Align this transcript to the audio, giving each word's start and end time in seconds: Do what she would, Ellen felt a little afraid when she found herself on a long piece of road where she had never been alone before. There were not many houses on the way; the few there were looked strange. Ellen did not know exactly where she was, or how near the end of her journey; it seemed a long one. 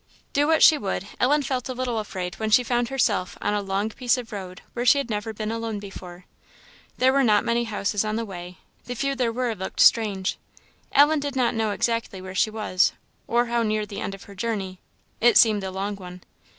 Do 0.33 0.47
what 0.47 0.63
she 0.63 0.79
would, 0.79 1.05
Ellen 1.19 1.43
felt 1.43 1.69
a 1.69 1.73
little 1.75 1.99
afraid 1.99 2.39
when 2.39 2.49
she 2.49 2.63
found 2.63 2.89
herself 2.89 3.37
on 3.39 3.53
a 3.53 3.61
long 3.61 3.89
piece 3.91 4.17
of 4.17 4.31
road 4.31 4.63
where 4.73 4.83
she 4.83 4.97
had 4.97 5.11
never 5.11 5.31
been 5.31 5.51
alone 5.51 5.77
before. 5.77 6.25
There 6.97 7.13
were 7.13 7.23
not 7.23 7.45
many 7.45 7.65
houses 7.65 8.03
on 8.03 8.15
the 8.15 8.25
way; 8.25 8.57
the 8.85 8.95
few 8.95 9.13
there 9.13 9.31
were 9.31 9.53
looked 9.53 9.79
strange. 9.79 10.39
Ellen 10.91 11.19
did 11.19 11.35
not 11.35 11.53
know 11.53 11.69
exactly 11.69 12.19
where 12.19 12.33
she 12.33 12.49
was, 12.49 12.93
or 13.27 13.45
how 13.45 13.61
near 13.61 13.85
the 13.85 14.01
end 14.01 14.15
of 14.15 14.23
her 14.23 14.33
journey; 14.33 14.79
it 15.19 15.37
seemed 15.37 15.63
a 15.63 15.69
long 15.69 15.95
one. 15.95 16.23